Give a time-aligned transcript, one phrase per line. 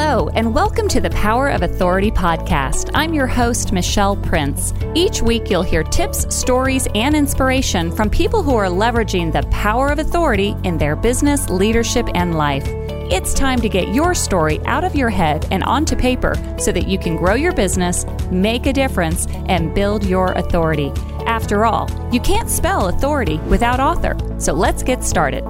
[0.00, 2.88] Hello, and welcome to the Power of Authority podcast.
[2.94, 4.72] I'm your host, Michelle Prince.
[4.94, 9.88] Each week, you'll hear tips, stories, and inspiration from people who are leveraging the power
[9.88, 12.62] of authority in their business, leadership, and life.
[13.10, 16.86] It's time to get your story out of your head and onto paper so that
[16.86, 20.92] you can grow your business, make a difference, and build your authority.
[21.26, 24.16] After all, you can't spell authority without author.
[24.38, 25.42] So let's get started.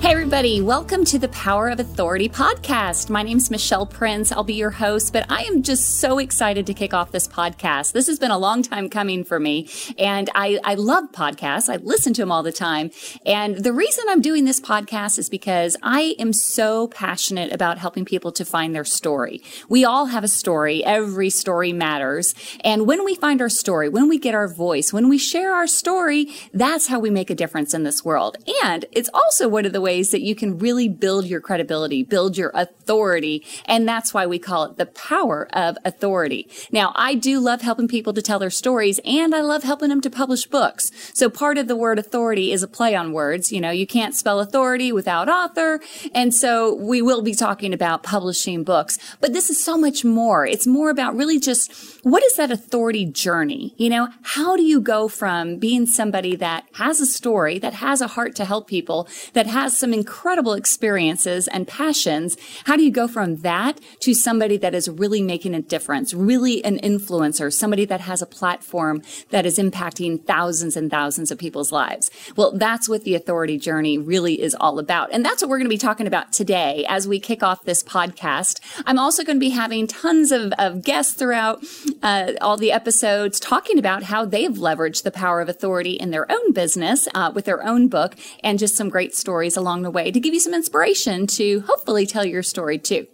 [0.00, 3.10] Hey, everybody, welcome to the Power of Authority podcast.
[3.10, 4.32] My name is Michelle Prince.
[4.32, 7.92] I'll be your host, but I am just so excited to kick off this podcast.
[7.92, 9.68] This has been a long time coming for me,
[9.98, 11.68] and I, I love podcasts.
[11.68, 12.90] I listen to them all the time.
[13.26, 18.06] And the reason I'm doing this podcast is because I am so passionate about helping
[18.06, 19.42] people to find their story.
[19.68, 22.34] We all have a story, every story matters.
[22.64, 25.66] And when we find our story, when we get our voice, when we share our
[25.66, 28.38] story, that's how we make a difference in this world.
[28.64, 32.04] And it's also one of the ways ways that you can really build your credibility,
[32.04, 33.44] build your authority.
[33.64, 36.48] And that's why we call it the power of authority.
[36.70, 40.00] Now, I do love helping people to tell their stories and I love helping them
[40.02, 40.92] to publish books.
[41.12, 43.50] So part of the word authority is a play on words.
[43.50, 45.80] You know, you can't spell authority without author.
[46.14, 50.46] And so we will be talking about publishing books, but this is so much more.
[50.46, 51.72] It's more about really just
[52.04, 53.74] what is that authority journey?
[53.76, 58.00] You know, how do you go from being somebody that has a story, that has
[58.00, 62.36] a heart to help people, that has some incredible experiences and passions.
[62.64, 66.62] How do you go from that to somebody that is really making a difference, really
[66.64, 71.72] an influencer, somebody that has a platform that is impacting thousands and thousands of people's
[71.72, 72.10] lives?
[72.36, 75.10] Well, that's what the authority journey really is all about.
[75.12, 77.82] And that's what we're going to be talking about today as we kick off this
[77.82, 78.60] podcast.
[78.86, 81.64] I'm also going to be having tons of, of guests throughout
[82.02, 86.30] uh, all the episodes talking about how they've leveraged the power of authority in their
[86.30, 89.90] own business uh, with their own book and just some great stories along along the
[89.90, 93.06] way to give you some inspiration to hopefully tell your story too.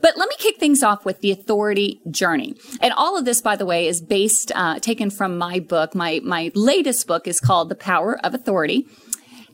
[0.00, 2.54] But let me kick things off with the authority journey.
[2.80, 5.92] And all of this, by the way, is based, uh, taken from my book.
[5.94, 8.86] My, my latest book is called The Power of Authority.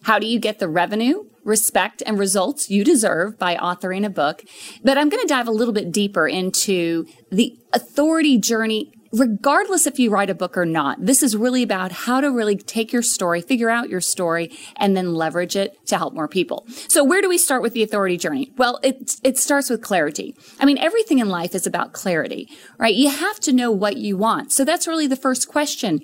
[0.02, 4.44] How do you get the revenue, respect, and results you deserve by authoring a book?
[4.84, 9.98] But I'm going to dive a little bit deeper into the authority journey regardless if
[9.98, 13.02] you write a book or not, this is really about how to really take your
[13.02, 16.66] story, figure out your story, and then leverage it to help more people.
[16.88, 18.52] So where do we start with the authority journey?
[18.56, 20.34] Well, it, it starts with clarity.
[20.58, 22.94] I mean, everything in life is about clarity, right?
[22.94, 24.52] You have to know what you want.
[24.52, 26.00] So that's really the first question.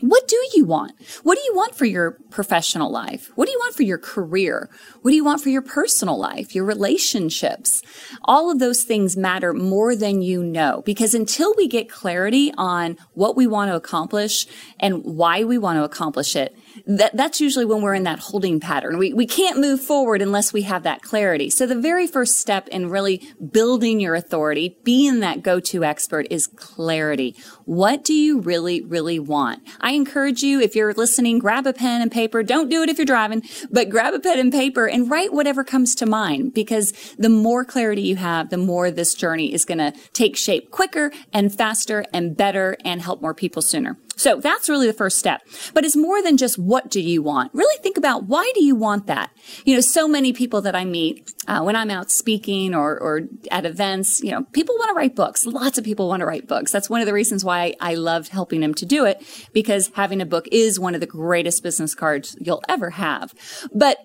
[0.00, 0.92] What do you want?
[1.22, 3.30] What do you want for your professional life?
[3.36, 4.68] What do you want for your career?
[5.02, 7.80] What do you want for your personal life, your relationships?
[8.24, 12.98] All of those things matter more than you know because until we get clarity on
[13.12, 14.46] what we want to accomplish
[14.80, 16.56] and why we want to accomplish it,
[16.86, 18.98] that, that's usually when we're in that holding pattern.
[18.98, 21.50] We, we can't move forward unless we have that clarity.
[21.50, 26.46] So the very first step in really building your authority, being that go-to expert is
[26.46, 27.36] clarity.
[27.64, 29.62] What do you really, really want?
[29.80, 32.42] I encourage you, if you're listening, grab a pen and paper.
[32.42, 35.64] Don't do it if you're driving, but grab a pen and paper and write whatever
[35.64, 39.78] comes to mind because the more clarity you have, the more this journey is going
[39.78, 43.96] to take shape quicker and faster and better and help more people sooner.
[44.16, 45.42] So that's really the first step.
[45.72, 47.52] But it's more than just what do you want?
[47.54, 49.30] Really think about why do you want that?
[49.64, 53.22] You know, so many people that I meet uh, when I'm out speaking or, or
[53.50, 55.46] at events, you know, people want to write books.
[55.46, 56.70] Lots of people want to write books.
[56.72, 59.22] That's one of the reasons why I loved helping them to do it
[59.52, 63.34] because having a book is one of the greatest business cards you'll ever have.
[63.72, 63.98] But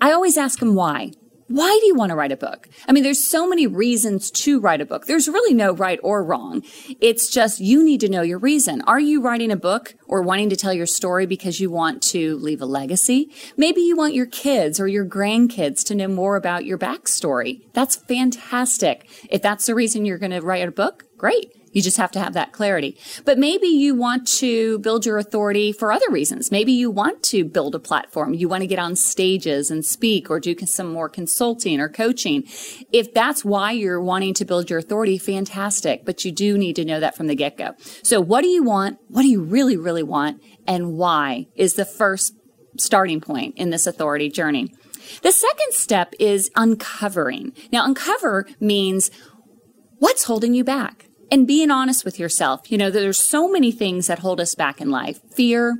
[0.00, 1.12] I always ask them why.
[1.50, 2.68] Why do you want to write a book?
[2.86, 5.06] I mean, there's so many reasons to write a book.
[5.06, 6.62] There's really no right or wrong.
[7.00, 8.82] It's just you need to know your reason.
[8.82, 12.36] Are you writing a book or wanting to tell your story because you want to
[12.36, 13.32] leave a legacy?
[13.56, 17.62] Maybe you want your kids or your grandkids to know more about your backstory.
[17.72, 19.08] That's fantastic.
[19.28, 21.59] If that's the reason you're going to write a book, great.
[21.72, 22.98] You just have to have that clarity.
[23.24, 26.50] But maybe you want to build your authority for other reasons.
[26.50, 28.34] Maybe you want to build a platform.
[28.34, 32.44] You want to get on stages and speak or do some more consulting or coaching.
[32.92, 36.04] If that's why you're wanting to build your authority, fantastic.
[36.04, 37.74] But you do need to know that from the get go.
[38.02, 38.98] So what do you want?
[39.08, 40.42] What do you really, really want?
[40.66, 42.34] And why is the first
[42.78, 44.72] starting point in this authority journey.
[45.22, 47.52] The second step is uncovering.
[47.72, 49.10] Now, uncover means
[49.98, 51.06] what's holding you back?
[51.30, 52.70] And being honest with yourself.
[52.70, 55.20] You know, there's so many things that hold us back in life.
[55.34, 55.78] Fear,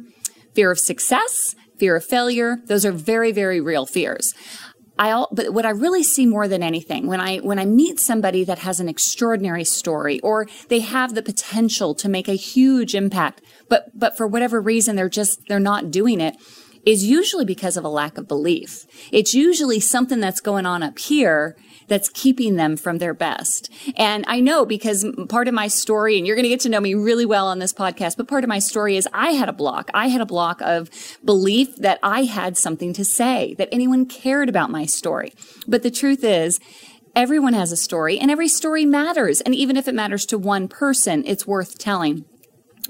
[0.55, 2.58] fear of success, fear of failure.
[2.67, 4.35] Those are very, very real fears.
[4.99, 8.44] I, but what I really see more than anything when I when I meet somebody
[8.44, 13.41] that has an extraordinary story or they have the potential to make a huge impact,
[13.70, 16.37] but but for whatever reason they're just they're not doing it
[16.85, 18.85] is usually because of a lack of belief.
[19.11, 21.56] It's usually something that's going on up here
[21.91, 23.69] that's keeping them from their best.
[23.97, 26.81] And I know because part of my story, and you're going to get to know
[26.81, 29.53] me really well on this podcast, but part of my story is I had a
[29.53, 29.91] block.
[29.93, 30.89] I had a block of
[31.25, 35.35] belief that I had something to say, that anyone cared about my story.
[35.67, 36.61] But the truth is,
[37.17, 39.41] everyone has a story and every story matters.
[39.41, 42.25] And even if it matters to one person, it's worth telling.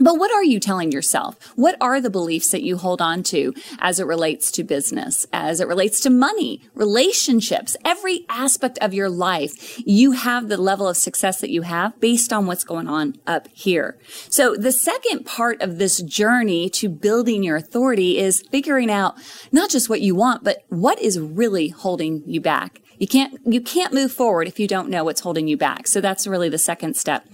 [0.00, 1.36] But what are you telling yourself?
[1.56, 5.60] What are the beliefs that you hold on to as it relates to business, as
[5.60, 9.78] it relates to money, relationships, every aspect of your life?
[9.86, 13.48] You have the level of success that you have based on what's going on up
[13.52, 13.98] here.
[14.30, 19.16] So the second part of this journey to building your authority is figuring out
[19.52, 22.80] not just what you want, but what is really holding you back.
[22.98, 25.86] You can't, you can't move forward if you don't know what's holding you back.
[25.86, 27.26] So that's really the second step.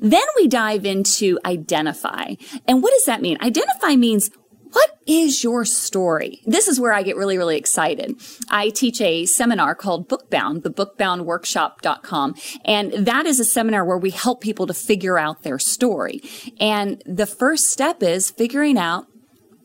[0.00, 2.34] Then we dive into identify.
[2.66, 3.38] And what does that mean?
[3.40, 4.30] Identify means
[4.74, 6.40] what is your story?
[6.46, 8.20] This is where I get really, really excited.
[8.50, 12.34] I teach a seminar called Bookbound, the bookboundworkshop.com.
[12.64, 16.22] And that is a seminar where we help people to figure out their story.
[16.58, 19.06] And the first step is figuring out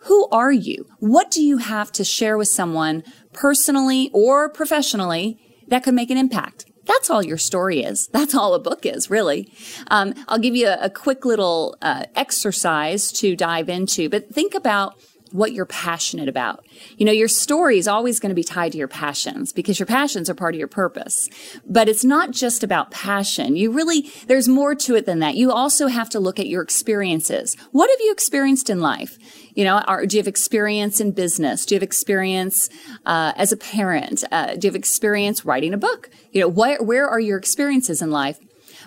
[0.03, 0.85] who are you?
[0.99, 3.03] What do you have to share with someone
[3.33, 6.68] personally or professionally that could make an impact?
[6.89, 8.07] That's all your story is.
[8.07, 9.53] That's all a book is, really.
[9.91, 14.55] Um, I'll give you a, a quick little uh, exercise to dive into, but think
[14.55, 14.99] about
[15.31, 16.65] what you're passionate about.
[16.97, 19.85] You know, your story is always going to be tied to your passions because your
[19.85, 21.29] passions are part of your purpose.
[21.67, 23.55] But it's not just about passion.
[23.55, 25.35] You really, there's more to it than that.
[25.35, 27.55] You also have to look at your experiences.
[27.71, 29.17] What have you experienced in life?
[29.55, 31.65] You know, are, do you have experience in business?
[31.65, 32.69] Do you have experience
[33.05, 34.23] uh, as a parent?
[34.31, 36.09] Uh, do you have experience writing a book?
[36.31, 38.39] You know, where, where are your experiences in life?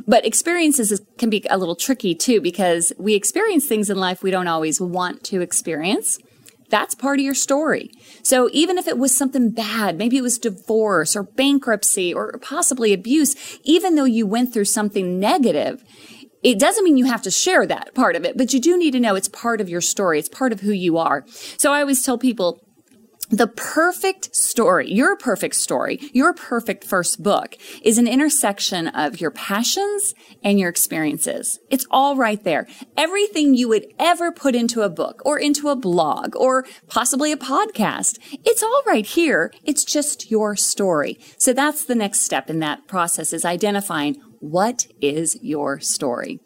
[0.06, 4.31] But experiences can be a little tricky too because we experience things in life we
[4.31, 6.19] don't always want to experience.
[6.72, 7.90] That's part of your story.
[8.22, 12.94] So even if it was something bad, maybe it was divorce or bankruptcy or possibly
[12.94, 15.84] abuse, even though you went through something negative,
[16.42, 18.92] it doesn't mean you have to share that part of it, but you do need
[18.92, 20.19] to know it's part of your story.
[20.19, 21.26] It's part of who you are.
[21.58, 22.58] So I always tell people,
[23.32, 29.31] the perfect story, your perfect story, your perfect first book is an intersection of your
[29.31, 30.14] passions
[30.44, 31.58] and your experiences.
[31.70, 32.69] It's all right there.
[32.94, 37.38] Everything you would ever put into a book or into a blog or possibly a
[37.38, 39.50] podcast, it's all right here.
[39.64, 41.19] It's just your story.
[41.38, 46.40] So that's the next step in that process is identifying what is your story?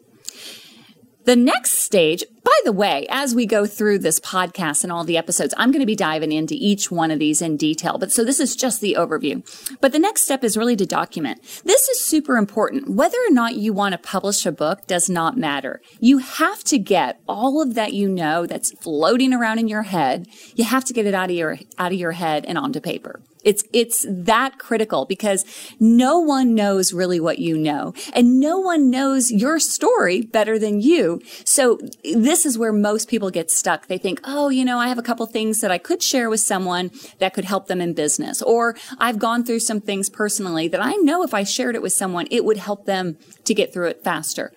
[1.25, 5.17] The next stage, by the way, as we go through this podcast and all the
[5.17, 7.97] episodes, I'm going to be diving into each one of these in detail.
[7.97, 9.43] But so this is just the overview.
[9.81, 11.41] But the next step is really to document.
[11.65, 12.89] This is super important.
[12.89, 15.81] Whether or not you want to publish a book does not matter.
[15.99, 20.27] You have to get all of that you know that's floating around in your head.
[20.55, 23.19] You have to get it out of your, out of your head and onto paper.
[23.47, 25.45] It's, it's that critical because
[25.79, 30.81] no one knows really what you know and no one knows your story better than
[30.81, 31.21] you.
[31.45, 33.87] So this is where most people get stuck.
[33.87, 36.39] They think, oh, you know, I have a couple things that I could share with
[36.39, 38.41] someone that could help them in business.
[38.41, 41.93] Or I've gone through some things personally that I know if I shared it with
[41.93, 44.51] someone, it would help them to get through it faster.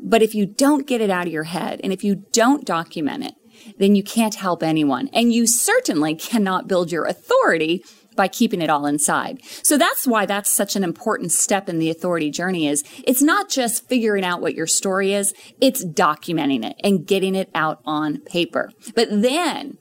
[0.00, 3.24] But if you don't get it out of your head and if you don't document
[3.24, 3.34] it,
[3.78, 5.08] then you can't help anyone.
[5.12, 7.84] And you certainly cannot build your authority
[8.16, 9.40] by keeping it all inside.
[9.62, 13.48] So that's why that's such an important step in the authority journey is it's not
[13.48, 18.18] just figuring out what your story is, it's documenting it and getting it out on
[18.20, 18.70] paper.
[18.94, 19.78] But then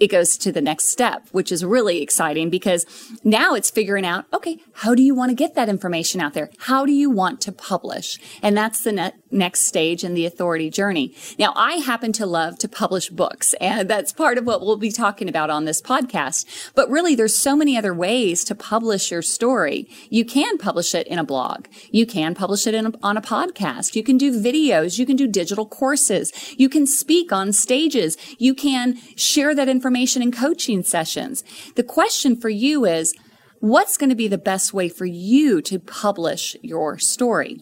[0.00, 2.84] it goes to the next step, which is really exciting because
[3.22, 6.50] now it's figuring out, okay, how do you want to get that information out there?
[6.58, 8.18] How do you want to publish?
[8.42, 11.14] And that's the next stage in the authority journey.
[11.38, 14.92] Now, I happen to love to publish books and that's part of what we'll be
[14.92, 16.72] talking about on this podcast.
[16.74, 19.88] But really, there's so many other ways to publish your story.
[20.10, 21.66] You can publish it in a blog.
[21.90, 23.94] You can publish it a, on a podcast.
[23.94, 24.98] You can do videos.
[24.98, 26.32] You can do digital courses.
[26.56, 28.16] You can speak on stages.
[28.38, 31.44] You can share that information information in coaching sessions.
[31.76, 33.14] The question for you is,
[33.60, 37.60] what's going to be the best way for you to publish your story?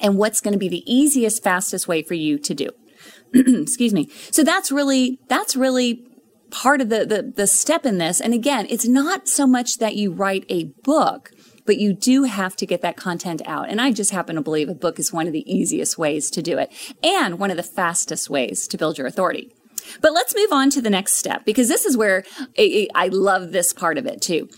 [0.00, 2.68] And what's going to be the easiest, fastest way for you to do?
[3.34, 4.10] Excuse me.
[4.30, 6.06] So that's really, that's really
[6.50, 8.20] part of the, the, the step in this.
[8.20, 11.30] And again, it's not so much that you write a book,
[11.64, 13.68] but you do have to get that content out.
[13.68, 16.42] And I just happen to believe a book is one of the easiest ways to
[16.42, 16.72] do it
[17.02, 19.52] and one of the fastest ways to build your authority.
[20.00, 22.24] But let's move on to the next step because this is where
[22.58, 24.48] I love this part of it too.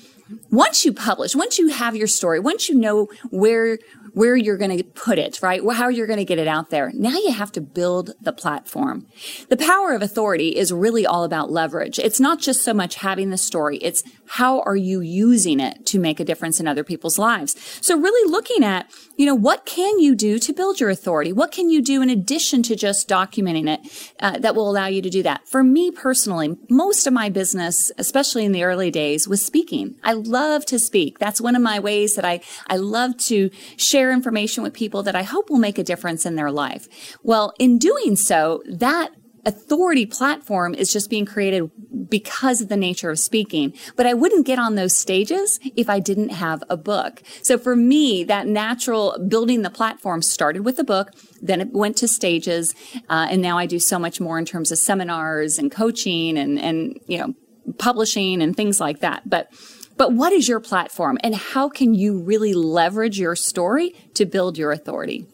[0.51, 3.79] Once you publish, once you have your story, once you know where
[4.15, 5.63] where you're going to put it, right?
[5.75, 6.91] How you're going to get it out there.
[6.93, 9.07] Now you have to build the platform.
[9.49, 12.01] The power of authority is really all about leverage.
[12.01, 13.79] It's not just so much having the story.
[13.79, 17.55] It's how are you using it to make a difference in other people's lives?
[17.81, 21.33] So really looking at, you know, what can you do to build your authority?
[21.33, 25.01] What can you do in addition to just documenting it uh, that will allow you
[25.01, 25.49] to do that?
[25.49, 29.97] For me personally, most of my business, especially in the early days, was speaking.
[30.03, 31.19] I love to speak.
[31.19, 35.17] That's one of my ways that I, I love to share information with people that
[35.17, 37.17] I hope will make a difference in their life.
[37.23, 39.13] Well, in doing so, that
[39.49, 41.71] authority platform is just being created
[42.09, 43.73] because of the nature of speaking.
[43.97, 47.23] But I wouldn't get on those stages if I didn't have a book.
[47.43, 51.97] So for me, that natural building the platform started with a book, then it went
[51.99, 52.75] to stages,
[53.09, 56.59] uh, and now I do so much more in terms of seminars and coaching and
[56.59, 57.35] and you know
[57.79, 59.29] publishing and things like that.
[59.29, 59.51] But
[59.99, 64.57] but what is your platform and how can you really leverage your story to build
[64.57, 65.27] your authority?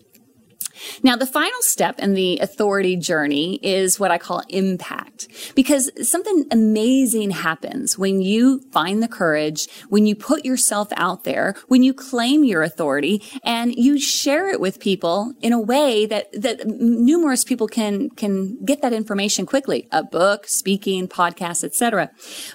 [1.02, 6.47] Now, the final step in the authority journey is what I call impact because something
[6.50, 11.95] amazing happens when you find the courage, when you put yourself out there, when you
[11.95, 17.45] claim your authority and you share it with people in a way that, that numerous
[17.45, 19.88] people can, can get that information quickly.
[19.93, 22.11] A book, speaking, podcast, etc.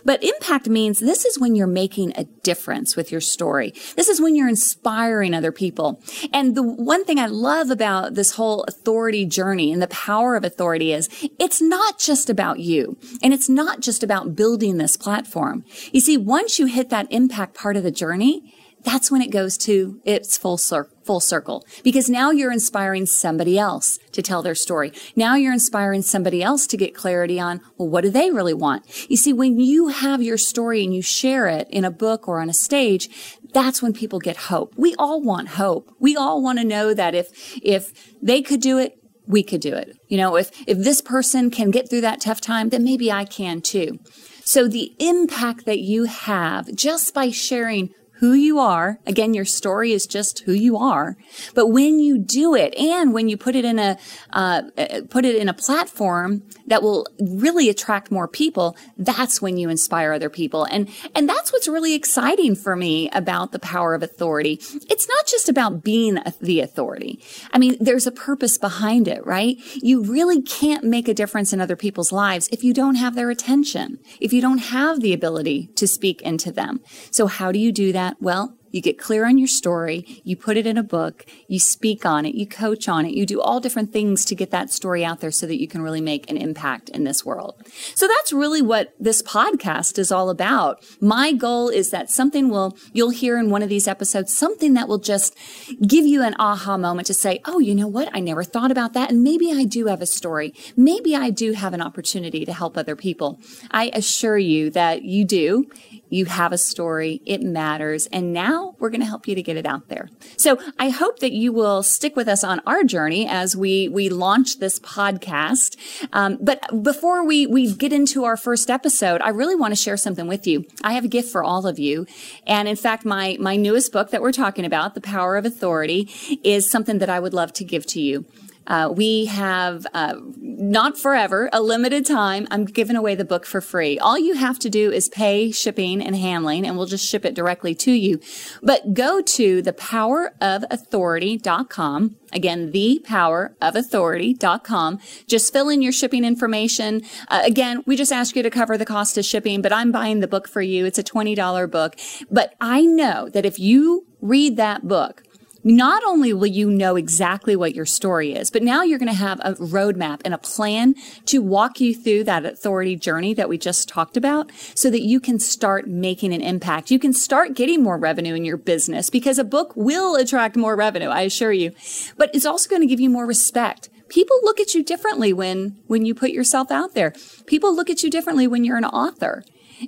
[0.05, 3.73] But impact means this is when you're making a difference with your story.
[3.95, 6.01] This is when you're inspiring other people.
[6.33, 10.43] And the one thing I love about this whole authority journey and the power of
[10.43, 11.07] authority is
[11.39, 15.63] it's not just about you and it's not just about building this platform.
[15.93, 19.57] You see, once you hit that impact part of the journey, that's when it goes
[19.59, 24.53] to its full circle full circle because now you're inspiring somebody else to tell their
[24.53, 24.93] story.
[25.15, 28.85] Now you're inspiring somebody else to get clarity on, well, what do they really want?
[29.09, 32.39] You see, when you have your story and you share it in a book or
[32.39, 33.09] on a stage,
[33.55, 34.75] that's when people get hope.
[34.77, 35.91] We all want hope.
[35.97, 39.73] We all want to know that if, if they could do it, we could do
[39.73, 39.97] it.
[40.09, 43.25] You know, if, if this person can get through that tough time, then maybe I
[43.25, 43.97] can too.
[44.43, 48.99] So the impact that you have just by sharing who you are.
[49.05, 51.15] Again, your story is just who you are.
[51.55, 53.97] But when you do it and when you put it in a,
[54.31, 59.57] uh, uh, put it in a platform that will really attract more people, that's when
[59.57, 60.65] you inspire other people.
[60.65, 64.59] And, and that's what's really exciting for me about the power of authority.
[64.89, 67.23] It's not just about being the authority.
[67.53, 69.57] I mean, there's a purpose behind it, right?
[69.75, 73.29] You really can't make a difference in other people's lives if you don't have their
[73.29, 76.81] attention, if you don't have the ability to speak into them.
[77.11, 78.08] So how do you do that?
[78.09, 78.21] That?
[78.21, 82.05] Well, you get clear on your story, you put it in a book, you speak
[82.05, 85.03] on it, you coach on it, you do all different things to get that story
[85.03, 87.55] out there so that you can really make an impact in this world.
[87.95, 90.85] So that's really what this podcast is all about.
[91.01, 94.87] My goal is that something will, you'll hear in one of these episodes, something that
[94.87, 95.35] will just
[95.81, 98.09] give you an aha moment to say, oh, you know what?
[98.13, 99.09] I never thought about that.
[99.09, 100.53] And maybe I do have a story.
[100.77, 103.39] Maybe I do have an opportunity to help other people.
[103.71, 105.65] I assure you that you do.
[106.09, 107.21] You have a story.
[107.25, 108.07] It matters.
[108.07, 110.09] And now we're going to help you to get it out there.
[110.37, 114.09] So I hope that you will stick with us on our journey as we, we
[114.09, 115.77] launch this podcast.
[116.13, 119.97] Um, but before we, we get into our first episode, I really want to share
[119.97, 120.65] something with you.
[120.83, 122.05] I have a gift for all of you.
[122.47, 126.09] And in fact, my, my newest book that we're talking about, The Power of Authority,
[126.43, 128.25] is something that I would love to give to you.
[128.67, 132.47] Uh, we have uh, not forever, a limited time.
[132.51, 133.97] I'm giving away the book for free.
[133.97, 137.33] All you have to do is pay shipping and handling, and we'll just ship it
[137.33, 138.19] directly to you.
[138.61, 142.15] But go to thepowerofauthority.com.
[142.31, 144.99] Again, thepowerofauthority.com.
[145.27, 147.01] Just fill in your shipping information.
[147.27, 150.19] Uh, again, we just ask you to cover the cost of shipping, but I'm buying
[150.19, 150.85] the book for you.
[150.85, 151.95] It's a $20 book.
[152.29, 155.23] But I know that if you read that book,
[155.63, 159.13] not only will you know exactly what your story is, but now you're going to
[159.13, 163.57] have a roadmap and a plan to walk you through that authority journey that we
[163.57, 166.91] just talked about so that you can start making an impact.
[166.91, 170.75] You can start getting more revenue in your business because a book will attract more
[170.75, 171.71] revenue, I assure you.
[172.17, 173.89] But it's also going to give you more respect.
[174.07, 177.13] People look at you differently when, when you put yourself out there.
[177.45, 179.43] People look at you differently when you're an author.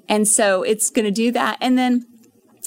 [0.08, 1.58] And so it's going to do that.
[1.60, 2.06] And then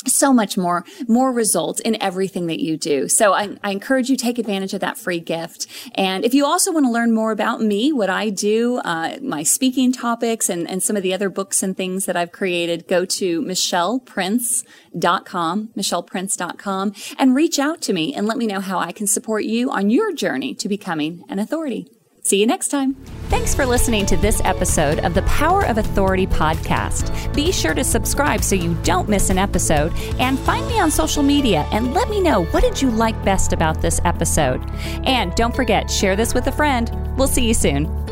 [0.07, 3.09] so much more, more results in everything that you do.
[3.09, 5.67] So I, I, encourage you take advantage of that free gift.
[5.95, 9.43] And if you also want to learn more about me, what I do, uh, my
[9.43, 13.05] speaking topics and, and some of the other books and things that I've created, go
[13.05, 19.07] to michelleprince.com, michelleprince.com and reach out to me and let me know how I can
[19.07, 21.94] support you on your journey to becoming an authority.
[22.25, 22.95] See you next time.
[23.29, 27.35] Thanks for listening to this episode of the Power of Authority podcast.
[27.35, 31.23] Be sure to subscribe so you don't miss an episode and find me on social
[31.23, 34.63] media and let me know what did you like best about this episode.
[35.05, 36.91] And don't forget, share this with a friend.
[37.19, 38.04] We'll see you soon.